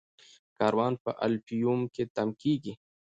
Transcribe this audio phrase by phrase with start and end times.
[0.57, 2.73] کاروان په الفیوم کې تم کیږي.